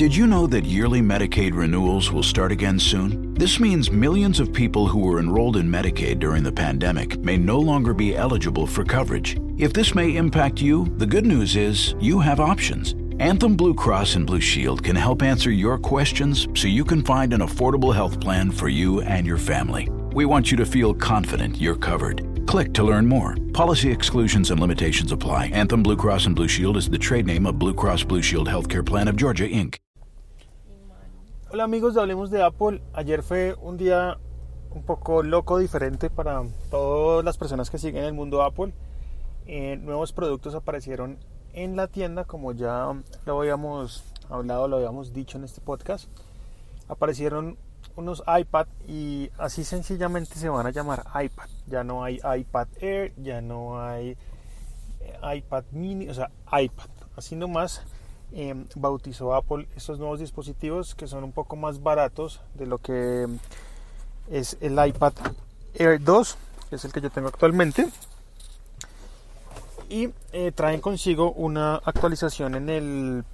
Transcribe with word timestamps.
Did 0.00 0.16
you 0.16 0.26
know 0.26 0.46
that 0.46 0.64
yearly 0.64 1.02
Medicaid 1.02 1.54
renewals 1.54 2.10
will 2.10 2.22
start 2.22 2.52
again 2.52 2.78
soon? 2.78 3.34
This 3.34 3.60
means 3.60 3.92
millions 3.92 4.40
of 4.40 4.50
people 4.50 4.86
who 4.86 5.00
were 5.00 5.18
enrolled 5.18 5.58
in 5.58 5.70
Medicaid 5.70 6.20
during 6.20 6.42
the 6.42 6.50
pandemic 6.50 7.18
may 7.18 7.36
no 7.36 7.58
longer 7.58 7.92
be 7.92 8.16
eligible 8.16 8.66
for 8.66 8.82
coverage. 8.82 9.38
If 9.58 9.74
this 9.74 9.94
may 9.94 10.16
impact 10.16 10.62
you, 10.62 10.86
the 10.96 11.04
good 11.04 11.26
news 11.26 11.54
is 11.54 11.94
you 12.00 12.18
have 12.18 12.40
options. 12.40 12.94
Anthem 13.18 13.56
Blue 13.56 13.74
Cross 13.74 14.14
and 14.14 14.26
Blue 14.26 14.40
Shield 14.40 14.82
can 14.82 14.96
help 14.96 15.22
answer 15.22 15.50
your 15.50 15.76
questions 15.76 16.48
so 16.54 16.66
you 16.66 16.82
can 16.82 17.02
find 17.02 17.34
an 17.34 17.42
affordable 17.42 17.94
health 17.94 18.22
plan 18.22 18.50
for 18.50 18.70
you 18.70 19.02
and 19.02 19.26
your 19.26 19.36
family. 19.36 19.90
We 20.14 20.24
want 20.24 20.50
you 20.50 20.56
to 20.56 20.64
feel 20.64 20.94
confident 20.94 21.60
you're 21.60 21.76
covered. 21.76 22.46
Click 22.46 22.72
to 22.72 22.84
learn 22.84 23.06
more. 23.06 23.36
Policy 23.52 23.92
exclusions 23.92 24.50
and 24.50 24.60
limitations 24.60 25.12
apply. 25.12 25.48
Anthem 25.48 25.82
Blue 25.82 25.94
Cross 25.94 26.24
and 26.24 26.34
Blue 26.34 26.48
Shield 26.48 26.78
is 26.78 26.88
the 26.88 26.96
trade 26.96 27.26
name 27.26 27.44
of 27.44 27.58
Blue 27.58 27.74
Cross 27.74 28.04
Blue 28.04 28.22
Shield 28.22 28.48
Healthcare 28.48 28.84
Plan 28.84 29.06
of 29.06 29.16
Georgia, 29.16 29.46
Inc. 29.46 29.76
Hola 31.52 31.64
amigos 31.64 31.94
de 31.94 32.00
Hablemos 32.00 32.30
de 32.30 32.44
Apple. 32.44 32.80
Ayer 32.92 33.24
fue 33.24 33.56
un 33.60 33.76
día 33.76 34.18
un 34.70 34.84
poco 34.84 35.24
loco, 35.24 35.58
diferente 35.58 36.08
para 36.08 36.44
todas 36.70 37.24
las 37.24 37.38
personas 37.38 37.70
que 37.70 37.78
siguen 37.78 38.04
el 38.04 38.12
mundo 38.12 38.44
Apple. 38.44 38.72
Eh, 39.46 39.76
nuevos 39.82 40.12
productos 40.12 40.54
aparecieron 40.54 41.18
en 41.52 41.74
la 41.74 41.88
tienda, 41.88 42.24
como 42.24 42.52
ya 42.52 42.92
lo 43.26 43.40
habíamos 43.40 44.04
hablado, 44.28 44.68
lo 44.68 44.76
habíamos 44.76 45.12
dicho 45.12 45.38
en 45.38 45.44
este 45.44 45.60
podcast. 45.60 46.08
Aparecieron 46.86 47.58
unos 47.96 48.22
iPad 48.28 48.68
y 48.86 49.30
así 49.36 49.64
sencillamente 49.64 50.36
se 50.36 50.48
van 50.48 50.68
a 50.68 50.70
llamar 50.70 51.02
iPad. 51.20 51.48
Ya 51.66 51.82
no 51.82 52.04
hay 52.04 52.20
iPad 52.38 52.68
Air, 52.78 53.12
ya 53.16 53.40
no 53.40 53.82
hay 53.82 54.16
eh, 55.00 55.36
iPad 55.36 55.64
mini, 55.72 56.08
o 56.10 56.14
sea, 56.14 56.30
iPad. 56.52 56.90
Así 57.16 57.34
nomás 57.34 57.82
eh, 58.32 58.54
bautizó 58.76 59.34
Apple 59.34 59.66
estos 59.76 59.98
nuevos 59.98 60.20
dispositivos 60.20 60.94
que 60.94 61.06
son 61.06 61.24
un 61.24 61.32
poco 61.32 61.56
más 61.56 61.82
baratos 61.82 62.40
de 62.54 62.66
lo 62.66 62.78
que 62.78 63.26
es 64.30 64.56
el 64.60 64.72
iPad 64.84 65.12
Air 65.74 66.02
2, 66.02 66.36
que 66.68 66.76
es 66.76 66.84
el 66.84 66.92
que 66.92 67.00
yo 67.00 67.10
tengo 67.10 67.28
actualmente. 67.28 67.88
Y 69.88 70.10
eh, 70.32 70.52
traen 70.52 70.80
consigo 70.80 71.32
una 71.32 71.76
actualización 71.76 72.54
en 72.54 72.68
el, 72.68 73.24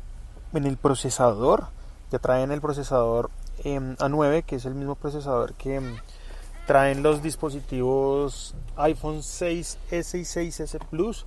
en 0.54 0.64
el 0.64 0.76
procesador. 0.78 1.68
Ya 2.10 2.18
traen 2.18 2.50
el 2.50 2.62
procesador 2.62 3.30
em, 3.62 3.96
A9, 3.96 4.44
que 4.44 4.56
es 4.56 4.64
el 4.64 4.74
mismo 4.74 4.94
procesador 4.94 5.52
que 5.54 5.76
em, 5.76 5.96
traen 6.66 7.02
los 7.02 7.22
dispositivos 7.22 8.54
iPhone 8.76 9.18
6S 9.18 10.18
y 10.18 10.50
6S 10.50 10.78
Plus 10.90 11.26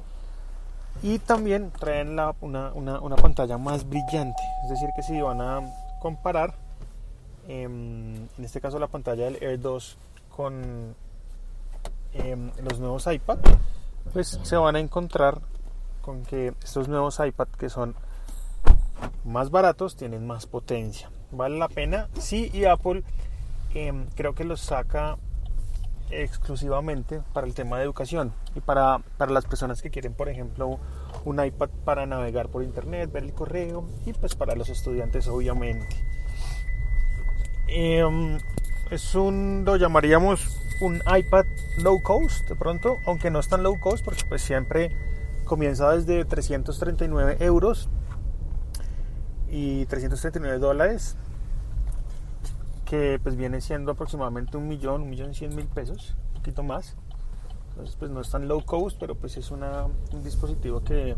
y 1.01 1.19
también 1.19 1.71
traen 1.71 2.15
la, 2.15 2.35
una, 2.41 2.71
una, 2.73 2.99
una, 2.99 3.15
pantalla 3.15 3.57
más 3.57 3.87
brillante. 3.87 4.41
Es 4.63 4.69
decir 4.69 4.89
que 4.95 5.03
si 5.03 5.19
van 5.21 5.41
a 5.41 5.61
comparar 6.01 6.55
em, 7.47 8.15
en 8.15 8.45
este 8.45 8.59
caso 8.59 8.79
la 8.79 8.87
pantalla 8.87 9.25
del 9.25 9.41
Air 9.41 9.59
2 9.59 9.97
con 10.35 10.95
em, 12.13 12.51
los 12.63 12.79
nuevos 12.79 13.07
iPad 13.07 13.39
pues 14.13 14.39
se 14.41 14.55
van 14.55 14.75
a 14.75 14.79
encontrar 14.79 15.41
con 16.01 16.23
que 16.23 16.53
estos 16.63 16.87
nuevos 16.87 17.19
iPad 17.19 17.47
que 17.57 17.69
son 17.69 17.95
más 19.23 19.51
baratos 19.51 19.95
tienen 19.95 20.25
más 20.25 20.45
potencia. 20.45 21.11
Vale 21.31 21.57
la 21.57 21.67
pena. 21.67 22.09
Sí 22.19 22.49
y 22.53 22.65
Apple 22.65 23.03
em, 23.73 24.07
creo 24.15 24.33
que 24.33 24.43
los 24.43 24.61
saca 24.61 25.17
exclusivamente 26.11 27.21
para 27.33 27.47
el 27.47 27.53
tema 27.53 27.77
de 27.77 27.83
educación 27.83 28.33
y 28.55 28.61
para, 28.61 28.99
para 29.17 29.31
las 29.31 29.45
personas 29.45 29.81
que 29.81 29.89
quieren, 29.89 30.13
por 30.13 30.29
ejemplo, 30.29 30.79
un 31.25 31.43
iPad 31.43 31.69
para 31.85 32.05
navegar 32.05 32.49
por 32.49 32.63
internet, 32.63 33.11
ver 33.11 33.23
el 33.23 33.33
correo 33.33 33.85
y 34.05 34.13
pues 34.13 34.35
para 34.35 34.55
los 34.55 34.69
estudiantes 34.69 35.27
obviamente. 35.27 35.87
Em, 37.67 38.39
es 38.89 39.13
un, 39.15 39.63
lo 39.65 39.75
llamaríamos 39.75 40.57
un 40.81 41.01
iPad 41.15 41.45
low 41.77 42.01
cost 42.01 42.47
de 42.49 42.55
pronto, 42.55 42.97
aunque 43.05 43.29
no 43.29 43.39
es 43.39 43.47
tan 43.47 43.63
low 43.63 43.79
cost 43.79 44.03
porque 44.03 44.23
pues 44.27 44.41
siempre 44.41 44.91
comienza 45.45 45.91
desde 45.91 46.25
339 46.25 47.37
euros 47.39 47.89
y 49.49 49.85
339 49.85 50.59
dólares 50.59 51.17
que 52.89 53.19
pues 53.21 53.35
viene 53.35 53.61
siendo 53.61 53.91
aproximadamente 53.91 54.57
un 54.57 54.67
millón, 54.67 55.03
un 55.03 55.09
millón 55.11 55.35
cien 55.35 55.55
mil 55.55 55.67
pesos, 55.67 56.15
un 56.29 56.33
poquito 56.33 56.63
más. 56.63 56.95
Entonces 57.69 57.95
pues 57.95 58.09
no 58.09 58.19
es 58.19 58.31
tan 58.31 58.47
low 58.47 58.65
cost, 58.65 58.97
pero 58.99 59.13
pues 59.13 59.37
es 59.37 59.51
un 59.51 59.61
dispositivo 60.23 60.83
que 60.83 61.15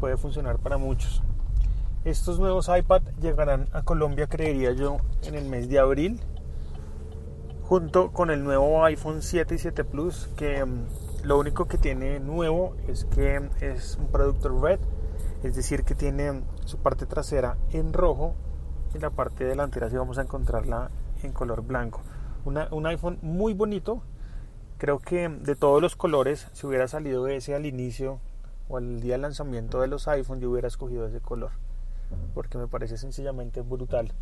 puede 0.00 0.16
funcionar 0.16 0.58
para 0.58 0.78
muchos. 0.78 1.22
Estos 2.04 2.40
nuevos 2.40 2.68
iPad 2.68 3.02
llegarán 3.20 3.68
a 3.72 3.82
Colombia, 3.82 4.26
creería 4.26 4.72
yo, 4.72 4.96
en 5.22 5.36
el 5.36 5.44
mes 5.44 5.68
de 5.68 5.78
abril, 5.78 6.20
junto 7.62 8.10
con 8.10 8.30
el 8.30 8.42
nuevo 8.42 8.84
iPhone 8.84 9.22
7 9.22 9.54
y 9.54 9.58
7 9.58 9.84
Plus, 9.84 10.28
que 10.36 10.64
mm, 10.64 10.86
lo 11.22 11.38
único 11.38 11.66
que 11.66 11.78
tiene 11.78 12.18
nuevo 12.18 12.74
es 12.88 13.04
que 13.04 13.48
es 13.60 13.96
un 13.96 14.08
producto 14.08 14.48
red, 14.60 14.80
es 15.44 15.54
decir, 15.54 15.84
que 15.84 15.94
tiene 15.94 16.42
su 16.64 16.78
parte 16.78 17.06
trasera 17.06 17.58
en 17.70 17.92
rojo 17.92 18.34
en 18.94 19.00
la 19.00 19.10
parte 19.10 19.44
delantera 19.44 19.88
sí 19.88 19.96
vamos 19.96 20.18
a 20.18 20.22
encontrarla 20.22 20.90
en 21.22 21.32
color 21.32 21.62
blanco. 21.62 22.02
un 22.44 22.86
iPhone 22.86 23.18
muy 23.22 23.54
bonito. 23.54 24.02
Creo 24.78 24.98
que 24.98 25.28
de 25.28 25.56
todos 25.56 25.82
los 25.82 25.94
colores, 25.94 26.48
si 26.52 26.66
hubiera 26.66 26.88
salido 26.88 27.28
ese 27.28 27.54
al 27.54 27.66
inicio 27.66 28.18
o 28.68 28.78
al 28.78 29.00
día 29.00 29.12
del 29.12 29.22
lanzamiento 29.22 29.80
de 29.80 29.88
los 29.88 30.08
iPhone, 30.08 30.40
yo 30.40 30.50
hubiera 30.50 30.68
escogido 30.68 31.06
ese 31.06 31.20
color. 31.20 31.50
Porque 32.34 32.56
me 32.56 32.66
parece 32.66 32.96
sencillamente 32.96 33.60
brutal. 33.60 34.12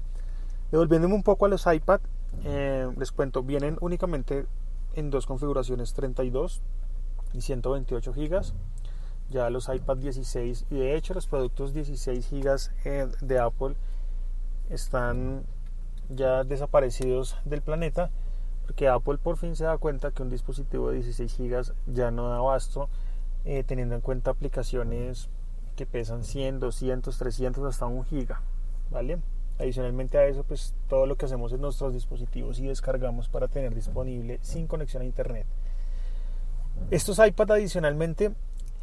Devolviéndome 0.72 1.14
un 1.14 1.22
poco 1.22 1.46
a 1.46 1.48
los 1.48 1.66
iPad, 1.66 2.00
eh, 2.44 2.90
les 2.98 3.12
cuento, 3.12 3.42
vienen 3.42 3.78
únicamente 3.80 4.46
en 4.94 5.10
dos 5.10 5.26
configuraciones, 5.26 5.94
32 5.94 6.60
y 7.32 7.40
128 7.40 8.12
gigas. 8.12 8.54
Ya 9.30 9.48
los 9.50 9.68
iPad 9.68 9.98
16 9.98 10.66
y 10.70 10.76
de 10.76 10.96
hecho 10.96 11.14
los 11.14 11.26
productos 11.26 11.72
16 11.72 12.26
gigas 12.26 12.72
eh, 12.84 13.06
de 13.20 13.38
Apple 13.38 13.76
están 14.70 15.44
ya 16.08 16.44
desaparecidos 16.44 17.36
del 17.44 17.62
planeta 17.62 18.10
porque 18.68 18.86
Apple 18.86 19.16
por 19.16 19.38
fin 19.38 19.56
se 19.56 19.64
da 19.64 19.78
cuenta 19.78 20.10
que 20.10 20.22
un 20.22 20.28
dispositivo 20.28 20.90
de 20.90 20.96
16 20.96 21.38
GB 21.38 21.72
ya 21.86 22.10
no 22.10 22.28
da 22.28 22.36
abasto 22.36 22.90
eh, 23.46 23.64
teniendo 23.64 23.94
en 23.94 24.02
cuenta 24.02 24.30
aplicaciones 24.30 25.30
que 25.74 25.86
pesan 25.86 26.22
100, 26.22 26.60
200, 26.60 27.16
300 27.16 27.64
hasta 27.64 27.86
1 27.86 28.06
GB 28.10 28.34
¿vale? 28.90 29.20
adicionalmente 29.58 30.18
a 30.18 30.26
eso 30.26 30.44
pues 30.44 30.74
todo 30.88 31.06
lo 31.06 31.16
que 31.16 31.24
hacemos 31.24 31.52
en 31.52 31.62
nuestros 31.62 31.94
dispositivos 31.94 32.58
y 32.58 32.66
descargamos 32.66 33.28
para 33.28 33.48
tener 33.48 33.74
disponible 33.74 34.38
sin 34.42 34.66
conexión 34.66 35.02
a 35.02 35.06
internet 35.06 35.46
estos 36.90 37.18
iPad 37.26 37.52
adicionalmente 37.52 38.32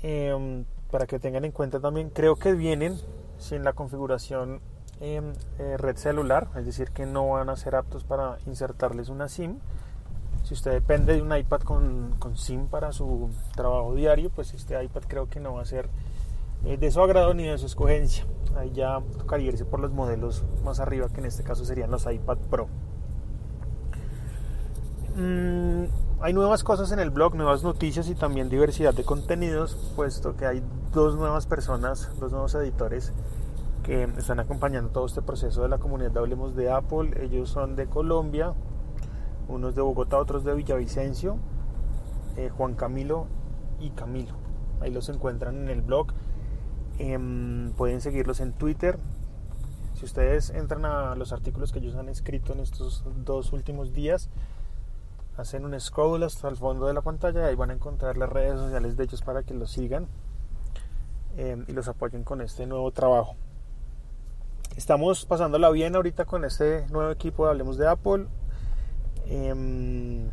em, 0.01 0.65
para 0.89 1.05
que 1.05 1.19
tengan 1.19 1.45
en 1.45 1.51
cuenta 1.51 1.79
también 1.79 2.09
creo 2.09 2.37
que 2.37 2.53
vienen 2.53 2.97
sin 3.37 3.63
la 3.63 3.73
configuración 3.73 4.61
eh, 5.01 5.77
red 5.77 5.97
celular, 5.97 6.47
es 6.55 6.65
decir, 6.65 6.91
que 6.91 7.05
no 7.05 7.29
van 7.29 7.49
a 7.49 7.55
ser 7.55 7.75
aptos 7.75 8.03
para 8.03 8.37
insertarles 8.45 9.09
una 9.09 9.27
SIM. 9.27 9.57
Si 10.43 10.53
usted 10.53 10.71
depende 10.71 11.15
de 11.15 11.21
un 11.21 11.35
iPad 11.35 11.61
con, 11.61 12.15
con 12.19 12.37
SIM 12.37 12.67
para 12.67 12.91
su 12.91 13.29
trabajo 13.55 13.95
diario, 13.95 14.29
pues 14.29 14.53
este 14.53 14.81
iPad 14.81 15.03
creo 15.07 15.27
que 15.27 15.39
no 15.39 15.55
va 15.55 15.63
a 15.63 15.65
ser 15.65 15.89
eh, 16.65 16.77
de 16.77 16.91
su 16.91 17.01
agrado 17.01 17.33
ni 17.33 17.43
de 17.43 17.57
su 17.57 17.65
escogencia. 17.65 18.25
Ahí 18.55 18.71
ya 18.73 19.01
tocaría 19.17 19.49
irse 19.49 19.65
por 19.65 19.79
los 19.79 19.91
modelos 19.91 20.43
más 20.63 20.79
arriba, 20.79 21.09
que 21.09 21.19
en 21.19 21.25
este 21.25 21.43
caso 21.43 21.65
serían 21.65 21.91
los 21.91 22.05
iPad 22.11 22.37
Pro. 22.49 22.67
Mm, 25.15 25.85
hay 26.21 26.33
nuevas 26.33 26.63
cosas 26.63 26.91
en 26.91 26.99
el 26.99 27.09
blog, 27.09 27.35
nuevas 27.35 27.63
noticias 27.63 28.07
y 28.09 28.15
también 28.15 28.49
diversidad 28.49 28.93
de 28.93 29.03
contenidos, 29.03 29.75
puesto 29.95 30.35
que 30.35 30.45
hay 30.45 30.63
dos 30.93 31.15
nuevas 31.15 31.45
personas, 31.45 32.11
dos 32.19 32.31
nuevos 32.31 32.55
editores 32.55 33.13
que 33.85 34.03
están 34.17 34.39
acompañando 34.39 34.89
todo 34.89 35.05
este 35.05 35.21
proceso 35.21 35.61
de 35.61 35.69
la 35.69 35.77
comunidad 35.77 36.17
Hablemos 36.17 36.55
de 36.55 36.71
Apple. 36.71 37.23
Ellos 37.23 37.51
son 37.51 37.75
de 37.75 37.85
Colombia, 37.85 38.53
unos 39.47 39.75
de 39.75 39.83
Bogotá, 39.83 40.17
otros 40.17 40.43
de 40.43 40.55
Villavicencio, 40.55 41.37
eh, 42.35 42.49
Juan 42.49 42.73
Camilo 42.73 43.27
y 43.79 43.91
Camilo. 43.91 44.33
Ahí 44.81 44.91
los 44.91 45.07
encuentran 45.09 45.57
en 45.57 45.69
el 45.69 45.83
blog. 45.83 46.07
Em, 46.97 47.73
pueden 47.73 48.01
seguirlos 48.01 48.39
en 48.39 48.53
Twitter. 48.53 48.97
Si 49.93 50.03
ustedes 50.03 50.49
entran 50.49 50.83
a 50.85 51.13
los 51.13 51.31
artículos 51.31 51.71
que 51.71 51.77
ellos 51.77 51.95
han 51.95 52.09
escrito 52.09 52.53
en 52.53 52.61
estos 52.61 53.05
dos 53.23 53.53
últimos 53.53 53.93
días, 53.93 54.31
hacen 55.37 55.63
un 55.63 55.79
scroll 55.79 56.23
hasta 56.23 56.47
el 56.47 56.57
fondo 56.57 56.87
de 56.87 56.95
la 56.95 57.01
pantalla 57.03 57.41
y 57.41 57.49
ahí 57.49 57.55
van 57.55 57.69
a 57.69 57.73
encontrar 57.73 58.17
las 58.17 58.29
redes 58.29 58.57
sociales 58.57 58.97
de 58.97 59.03
ellos 59.03 59.21
para 59.21 59.43
que 59.43 59.53
los 59.53 59.69
sigan 59.69 60.07
em, 61.37 61.65
y 61.67 61.73
los 61.73 61.87
apoyen 61.87 62.23
con 62.23 62.41
este 62.41 62.65
nuevo 62.65 62.89
trabajo. 62.89 63.35
Estamos 64.75 65.25
pasándola 65.25 65.69
bien 65.69 65.95
ahorita 65.95 66.25
con 66.25 66.43
este 66.43 66.85
nuevo 66.89 67.09
equipo 67.09 67.45
de 67.45 67.51
Hablemos 67.51 67.77
de 67.77 67.87
Apple. 67.87 68.25
Em, 69.25 70.29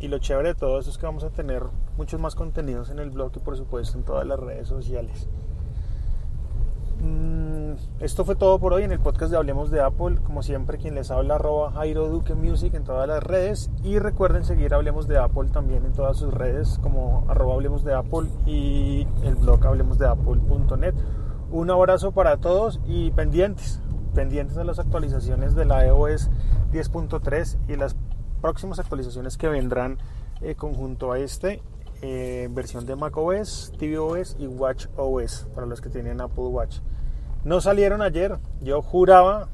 y 0.00 0.08
lo 0.08 0.18
chévere 0.18 0.48
de 0.48 0.54
todo 0.54 0.78
eso 0.78 0.88
es 0.88 0.96
que 0.96 1.04
vamos 1.04 1.24
a 1.24 1.28
tener 1.30 1.62
muchos 1.98 2.18
más 2.18 2.34
contenidos 2.34 2.88
en 2.88 3.00
el 3.00 3.10
blog 3.10 3.32
y 3.36 3.40
por 3.40 3.54
supuesto 3.54 3.98
en 3.98 4.04
todas 4.04 4.26
las 4.26 4.40
redes 4.40 4.66
sociales. 4.66 5.28
Mm, 7.02 7.72
esto 8.00 8.24
fue 8.24 8.34
todo 8.34 8.58
por 8.58 8.72
hoy 8.72 8.84
en 8.84 8.92
el 8.92 9.00
podcast 9.00 9.30
de 9.30 9.36
Hablemos 9.36 9.70
de 9.70 9.82
Apple. 9.82 10.16
Como 10.24 10.42
siempre, 10.42 10.78
quien 10.78 10.94
les 10.94 11.10
habla, 11.10 11.34
arroba 11.34 11.72
Jairo 11.72 12.08
Duque 12.08 12.34
Music 12.34 12.72
en 12.72 12.84
todas 12.84 13.06
las 13.06 13.22
redes. 13.22 13.70
Y 13.82 13.98
recuerden 13.98 14.44
seguir 14.44 14.72
Hablemos 14.72 15.06
de 15.06 15.18
Apple 15.18 15.50
también 15.52 15.84
en 15.84 15.92
todas 15.92 16.16
sus 16.16 16.32
redes, 16.32 16.78
como 16.82 17.26
arroba 17.28 17.52
Hablemos 17.52 17.84
de 17.84 17.92
Apple 17.92 18.30
y 18.46 19.06
el 19.22 19.34
blog 19.34 19.66
hablemosdeapple.net. 19.66 20.94
Un 21.52 21.70
abrazo 21.70 22.12
para 22.12 22.38
todos 22.38 22.80
y 22.86 23.10
pendientes, 23.10 23.78
pendientes 24.14 24.56
de 24.56 24.64
las 24.64 24.78
actualizaciones 24.78 25.54
de 25.54 25.66
la 25.66 25.84
iOS 25.86 26.30
10.3 26.72 27.58
y 27.68 27.76
las 27.76 27.94
próximas 28.40 28.78
actualizaciones 28.78 29.36
que 29.36 29.48
vendrán 29.48 29.98
eh, 30.40 30.54
conjunto 30.54 31.12
a 31.12 31.18
este 31.18 31.60
eh, 32.00 32.48
versión 32.50 32.86
de 32.86 32.96
macOS, 32.96 33.70
tvOS 33.78 34.36
y 34.38 34.46
watchOS 34.46 35.46
para 35.54 35.66
los 35.66 35.82
que 35.82 35.90
tienen 35.90 36.22
Apple 36.22 36.44
Watch. 36.44 36.78
No 37.44 37.60
salieron 37.60 38.00
ayer, 38.00 38.38
yo 38.62 38.80
juraba, 38.80 39.50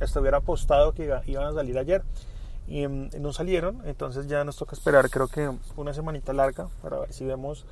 estuviera 0.00 0.38
apostado 0.38 0.92
que 0.92 1.04
iban 1.26 1.46
a 1.46 1.52
salir 1.52 1.78
ayer 1.78 2.02
y 2.66 2.88
mm, 2.88 3.10
no 3.20 3.32
salieron, 3.32 3.80
entonces 3.84 4.26
ya 4.26 4.42
nos 4.42 4.56
toca 4.56 4.74
esperar 4.74 5.08
creo 5.08 5.28
que 5.28 5.52
una 5.76 5.94
semanita 5.94 6.32
larga 6.32 6.66
para 6.82 6.98
ver 6.98 7.12
si 7.12 7.24
vemos 7.24 7.64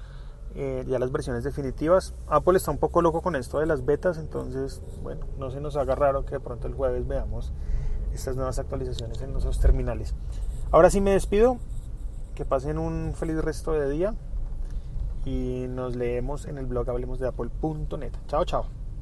eh, 0.60 0.84
ya 0.88 0.98
las 0.98 1.12
versiones 1.12 1.44
definitivas. 1.44 2.14
Apple 2.26 2.56
está 2.56 2.72
un 2.72 2.78
poco 2.78 3.00
loco 3.00 3.22
con 3.22 3.36
esto 3.36 3.60
de 3.60 3.66
las 3.66 3.84
betas, 3.84 4.18
entonces 4.18 4.82
bueno, 5.04 5.24
no 5.38 5.52
se 5.52 5.60
nos 5.60 5.76
haga 5.76 5.94
raro 5.94 6.24
que 6.24 6.32
de 6.32 6.40
pronto 6.40 6.66
el 6.66 6.74
jueves 6.74 7.06
veamos 7.06 7.52
estas 8.12 8.34
nuevas 8.34 8.58
actualizaciones 8.58 9.22
en 9.22 9.30
nuestros 9.30 9.60
terminales. 9.60 10.16
Ahora 10.72 10.90
sí 10.90 11.00
me 11.00 11.12
despido, 11.12 11.58
que 12.34 12.44
pasen 12.44 12.78
un 12.78 13.14
feliz 13.14 13.36
resto 13.36 13.70
de 13.70 13.88
día 13.88 14.14
y 15.24 15.66
nos 15.68 15.94
leemos 15.94 16.46
en 16.46 16.58
el 16.58 16.66
blog 16.66 16.90
hablemosdeapple.net. 16.90 18.12
Chao, 18.26 18.44
chao. 18.44 18.77